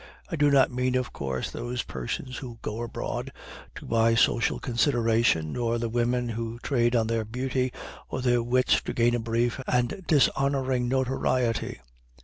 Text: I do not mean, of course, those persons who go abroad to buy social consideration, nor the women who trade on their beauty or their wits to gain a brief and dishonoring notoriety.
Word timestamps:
I 0.31 0.35
do 0.35 0.49
not 0.49 0.71
mean, 0.71 0.95
of 0.95 1.13
course, 1.13 1.51
those 1.51 1.83
persons 1.83 2.37
who 2.37 2.57
go 2.63 2.81
abroad 2.81 3.31
to 3.75 3.85
buy 3.85 4.15
social 4.15 4.57
consideration, 4.59 5.53
nor 5.53 5.77
the 5.77 5.89
women 5.89 6.29
who 6.29 6.57
trade 6.63 6.95
on 6.95 7.05
their 7.05 7.23
beauty 7.23 7.71
or 8.09 8.19
their 8.23 8.41
wits 8.41 8.81
to 8.81 8.93
gain 8.93 9.13
a 9.13 9.19
brief 9.19 9.61
and 9.67 10.03
dishonoring 10.07 10.87
notoriety. 10.87 11.81